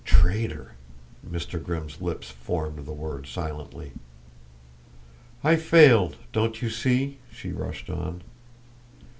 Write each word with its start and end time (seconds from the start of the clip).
"Traitor!" 0.03 0.71
Mr. 1.23 1.63
Grimm's 1.63 2.01
lips 2.01 2.31
formed 2.31 2.87
the 2.87 2.91
word 2.91 3.27
silently. 3.27 3.91
"I 5.43 5.57
failed, 5.57 6.15
don't 6.33 6.59
you 6.59 6.71
see?" 6.71 7.19
she 7.31 7.51
rushed 7.51 7.87
on. 7.87 8.23